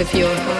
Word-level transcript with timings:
of 0.00 0.14
your 0.14 0.34
heart. 0.34 0.59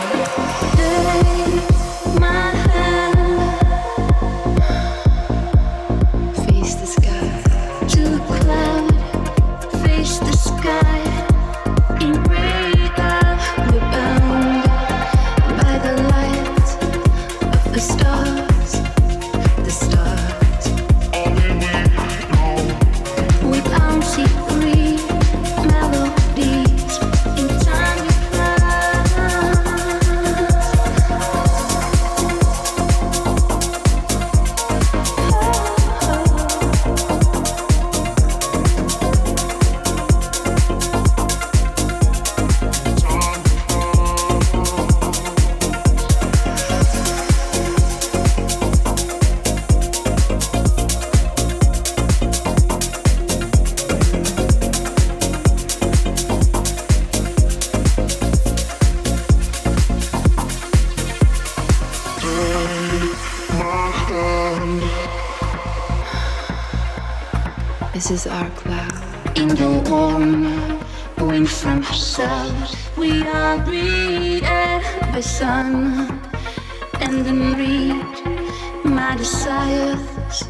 And 77.03 77.25
then 77.25 77.57
read 77.57 78.85
my 78.85 79.17
desires, 79.17 80.45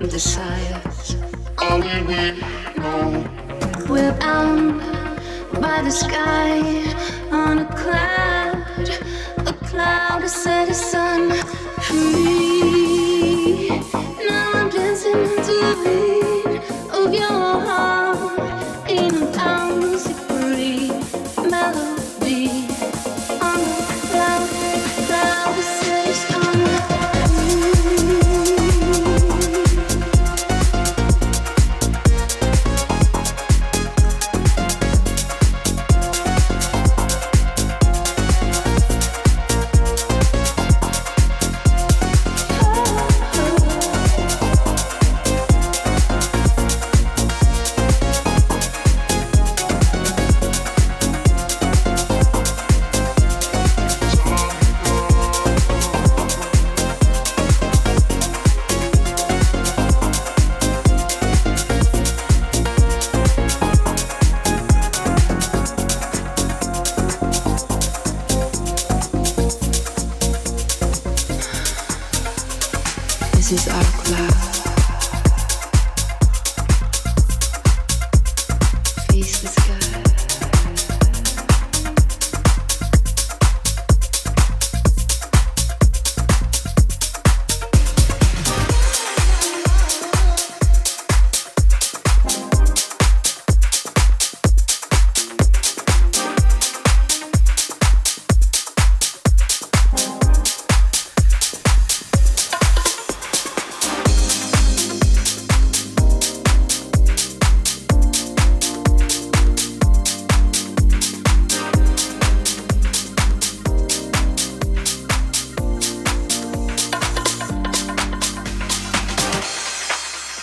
desires. 0.00 1.16
Only 1.60 2.02
we 2.08 2.40
know. 2.80 3.24
We're 3.88 4.12
bound 4.18 4.80
by 5.60 5.82
the 5.82 5.90
sky 5.90 6.60
on 7.30 7.58
a 7.58 7.66
cloud, 7.80 8.88
a 9.46 9.52
cloud 9.68 10.22
that 10.22 10.30
set 10.30 10.68
the 10.68 10.74
sun 10.74 11.32
free. 11.82 12.39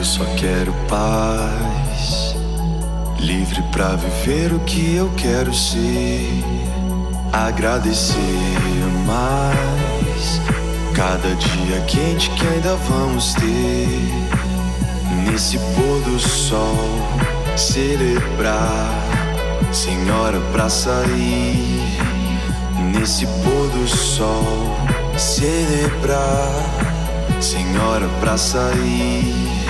eu 0.00 0.04
só 0.04 0.24
quero 0.34 0.72
paz. 0.88 2.34
Livre 3.18 3.62
para 3.70 3.96
viver 3.96 4.50
o 4.50 4.58
que 4.60 4.96
eu 4.96 5.12
quero 5.14 5.52
ser. 5.52 6.42
Agradecer 7.30 8.16
mais 9.06 10.40
cada 10.94 11.34
dia 11.34 11.82
quente 11.82 12.30
que 12.30 12.46
ainda 12.46 12.76
vamos 12.76 13.34
ter. 13.34 14.10
Nesse 15.26 15.58
pôr 15.58 16.00
do 16.10 16.18
sol, 16.18 16.78
celebrar, 17.54 18.88
senhora, 19.70 20.40
pra 20.50 20.70
sair. 20.70 21.78
Nesse 22.90 23.26
pôr 23.26 23.68
do 23.68 23.86
sol, 23.86 24.78
celebrar, 25.18 26.48
senhora, 27.38 28.08
pra 28.18 28.38
sair. 28.38 29.69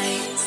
eyes. 0.00 0.39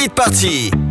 Hit 0.00 0.14
Party. 0.16 0.89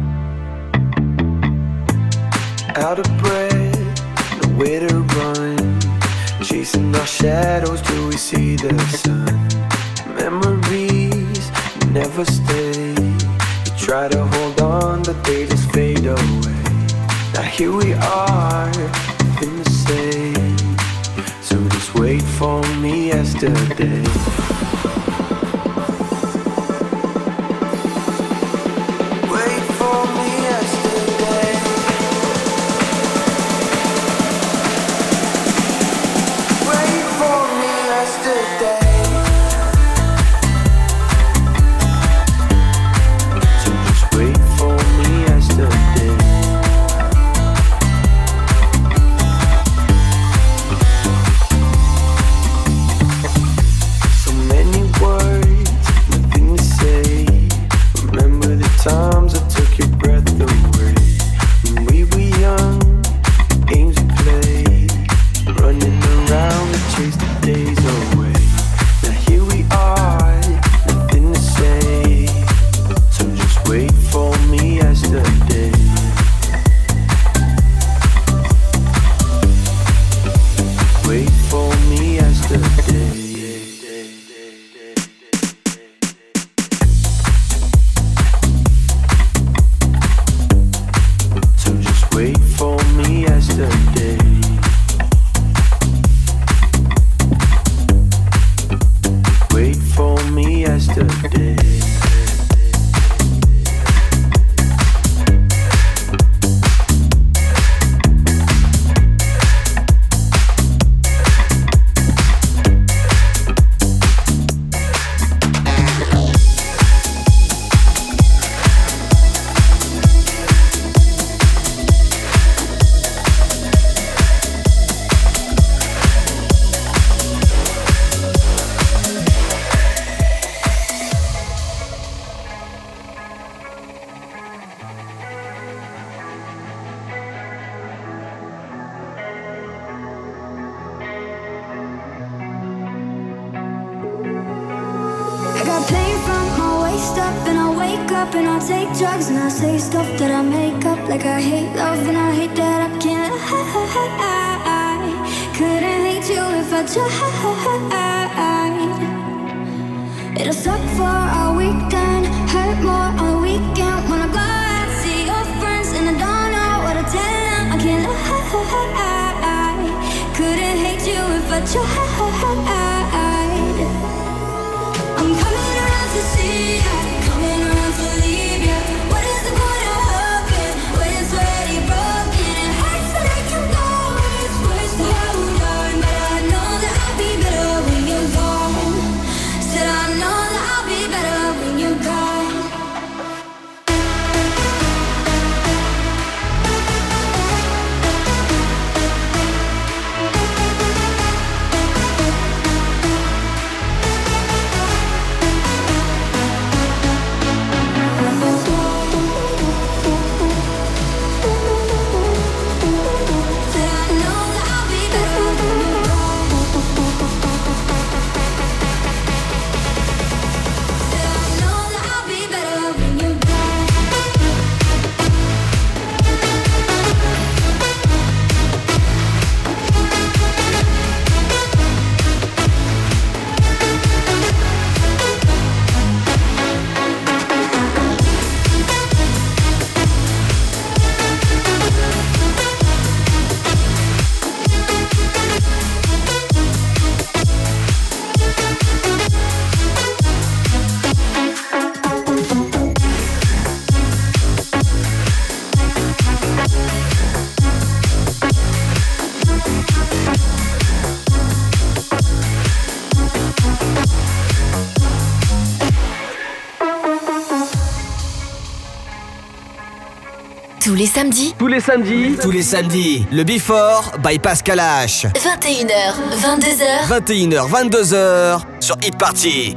samedis 271.19 271.53
Tous 271.57 271.67
les 271.67 271.81
samedis. 271.81 272.37
Tous 272.41 272.51
les 272.51 272.61
samedis. 272.63 273.25
Le 273.31 273.43
Before 273.43 274.13
by 274.23 274.39
Pascal 274.39 274.79
H. 274.79 275.25
21h, 275.35 276.15
22h. 276.39 277.07
21h, 277.09 277.69
22h 277.69 278.61
sur 278.79 278.95
Hit 279.03 279.17
Party. 279.17 279.75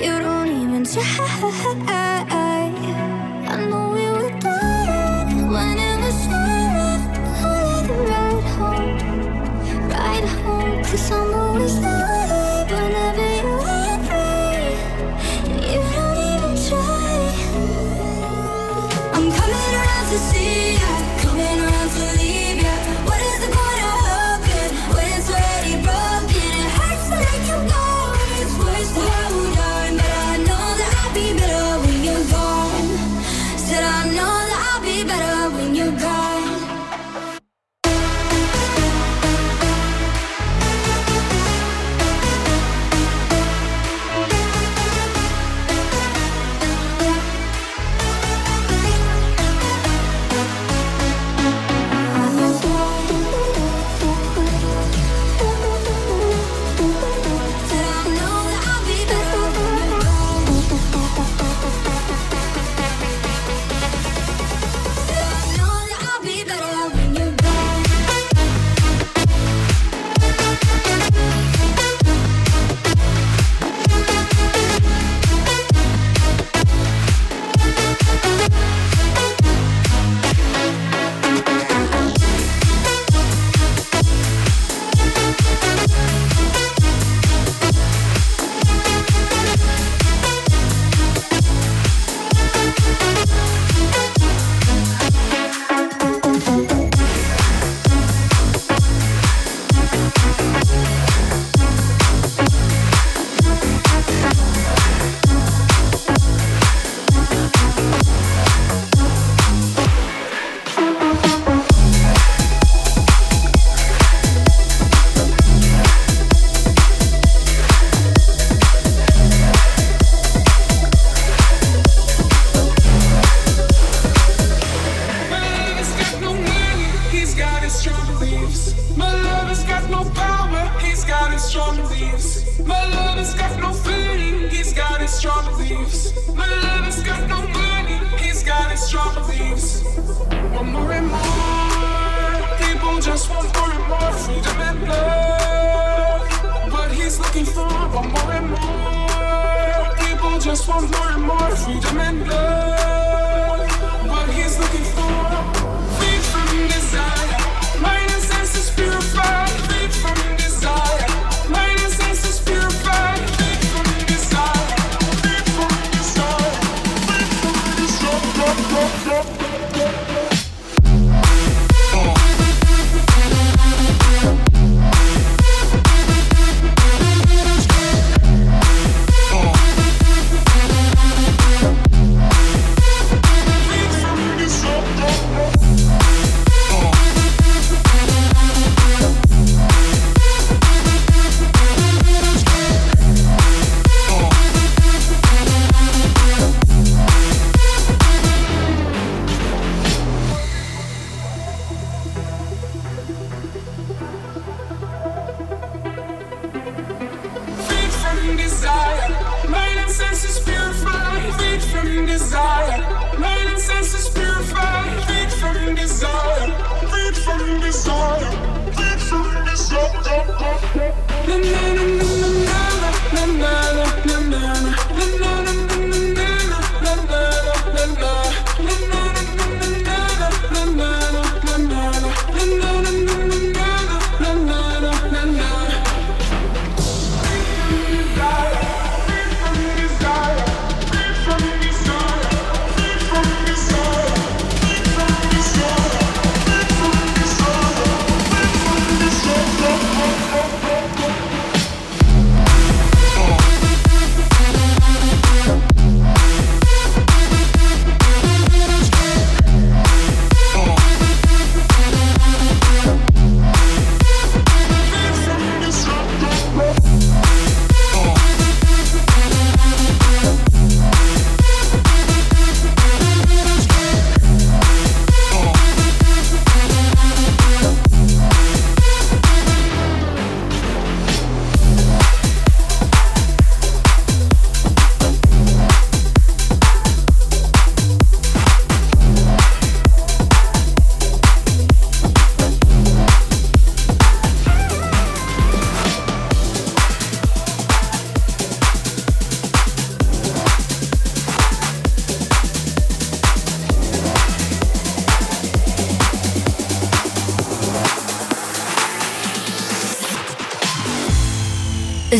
You 0.00 0.18
don't 0.20 0.48
even 0.48 0.84
try. 0.84 2.03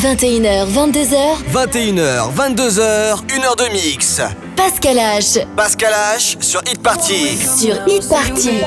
21h, 0.05 0.67
22h. 0.67 1.17
21h, 1.51 2.31
22h, 2.37 3.25
1h 3.27 3.57
de 3.57 3.73
mix. 3.73 4.21
Pascal 4.55 4.99
H. 4.99 5.47
Pascal 5.57 5.95
H 5.95 6.37
sur 6.43 6.61
Hit 6.67 6.83
Party. 6.83 7.39
Sur 7.39 7.77
Hit 7.87 8.07
Party. 8.07 8.61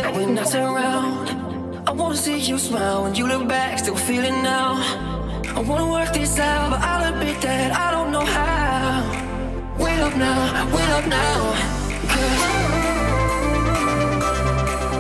I 1.86 1.92
wanna 1.96 2.16
see 2.16 2.40
you 2.40 2.58
smile 2.58 3.04
when 3.04 3.14
you 3.14 3.28
look 3.28 3.48
back, 3.48 3.78
still 3.78 3.96
feeling 3.96 4.42
now. 4.42 4.80
I 5.56 5.60
wanna 5.60 5.86
work 5.86 6.12
this 6.12 6.40
out, 6.40 6.72
but 6.72 6.80
I'll 6.82 7.14
admit 7.14 7.40
that 7.42 7.72
I 7.72 7.92
don't 7.92 8.12
know 8.12 8.26
how. 8.26 9.04
Wait 9.78 10.00
up 10.00 10.16
now, 10.18 10.66
wait 10.74 10.90
up 10.90 11.06
now. 11.06 11.54
Cause 12.10 12.42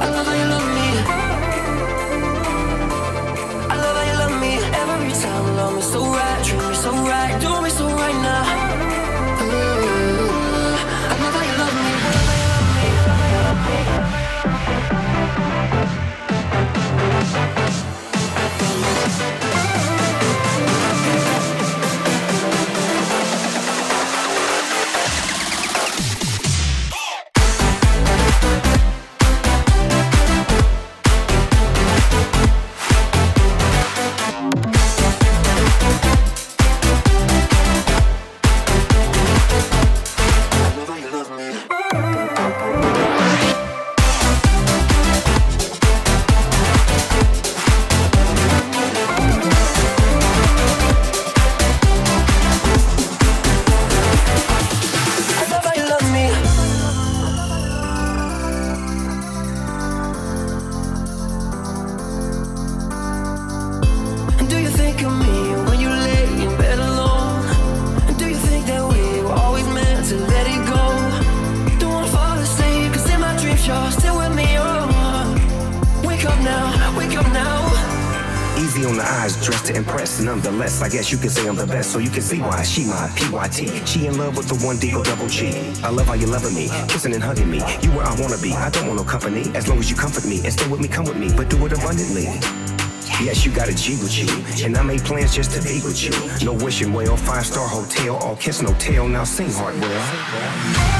I 0.01 0.07
love 0.11 0.27
how 0.27 0.35
you 0.35 0.45
love 0.45 0.67
me. 0.77 0.89
I 3.71 3.75
love 3.75 3.97
how 3.97 4.05
you 4.05 4.17
love 4.19 4.39
me. 4.39 4.59
Every 4.71 5.11
time, 5.13 5.55
love 5.57 5.73
me 5.75 5.81
so 5.81 6.16
I 80.87 80.89
guess 80.89 81.11
you 81.11 81.17
could 81.17 81.31
say 81.31 81.45
I'm 81.45 81.57
the 81.57 81.67
best, 81.67 81.91
so 81.91 81.99
you 81.99 82.09
can 82.09 82.21
see 82.21 82.39
why 82.39 82.63
she 82.63 82.85
my 82.85 83.11
PYT. 83.17 83.85
She 83.85 84.07
in 84.07 84.17
love 84.17 84.37
with 84.37 84.47
the 84.47 84.55
one 84.65 84.77
D 84.77 84.91
double 84.91 85.27
G. 85.27 85.49
I 85.83 85.89
love 85.89 86.07
how 86.07 86.13
you 86.13 86.27
loving 86.27 86.55
me, 86.55 86.69
kissing 86.87 87.13
and 87.13 87.21
hugging 87.21 87.51
me. 87.51 87.57
You 87.81 87.91
where 87.91 88.05
I 88.05 88.15
wanna 88.21 88.37
be. 88.37 88.53
I 88.53 88.69
don't 88.69 88.87
want 88.87 88.97
no 88.97 89.03
company, 89.03 89.53
as 89.53 89.67
long 89.67 89.79
as 89.79 89.89
you 89.89 89.97
comfort 89.97 90.25
me 90.25 90.37
and 90.45 90.53
stay 90.53 90.65
with 90.69 90.79
me, 90.79 90.87
come 90.87 91.03
with 91.03 91.17
me, 91.17 91.27
but 91.35 91.49
do 91.49 91.57
it 91.65 91.73
abundantly. 91.73 92.23
Yes, 93.19 93.45
you 93.45 93.51
got 93.51 93.67
a 93.67 93.75
G 93.75 93.97
with 94.01 94.17
you, 94.17 94.65
and 94.65 94.77
I 94.77 94.81
made 94.81 95.01
plans 95.01 95.35
just 95.35 95.51
to 95.51 95.61
be 95.61 95.81
with 95.83 96.01
you. 96.01 96.13
No 96.45 96.53
wishing 96.53 96.93
well, 96.93 97.17
five 97.17 97.45
star 97.45 97.67
hotel, 97.67 98.15
all 98.15 98.37
kiss 98.37 98.61
no 98.61 98.73
tail. 98.75 99.09
Now 99.09 99.25
sing 99.25 99.51
hard, 99.51 99.77
well. 99.81 100.96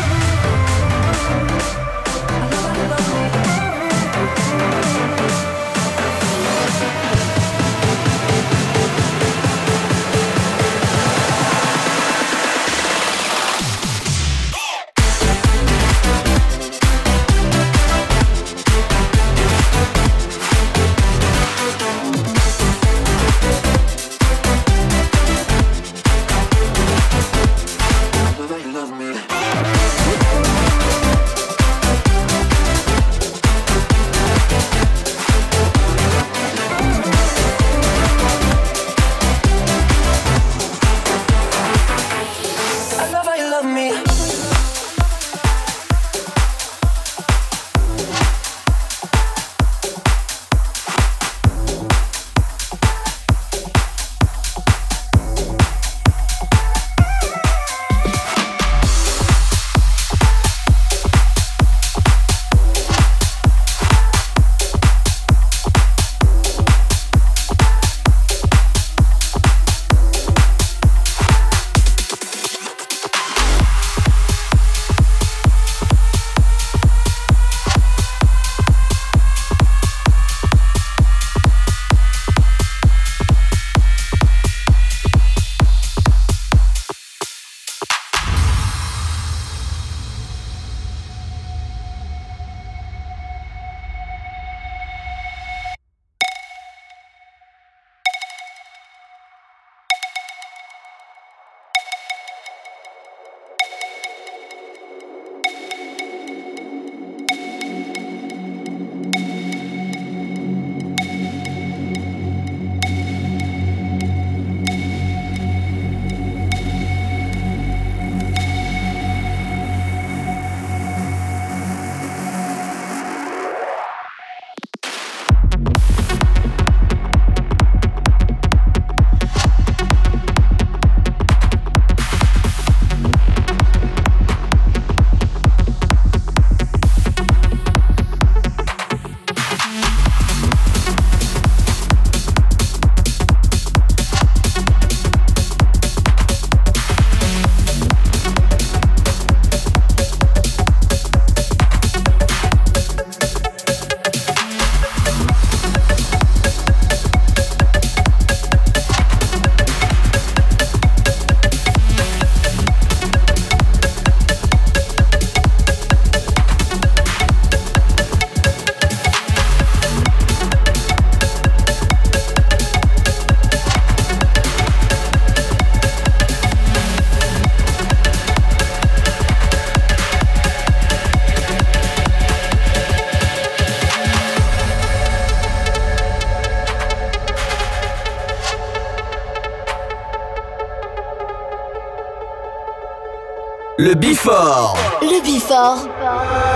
Le 193.98 194.02
Bifort. 194.10 194.78
Le 195.02 195.24
Bifort. 195.24 195.88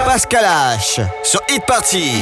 Pascal 0.06 0.46
H. 0.46 1.04
Sur 1.24 1.42
Hit 1.50 1.66
Party. 1.66 2.22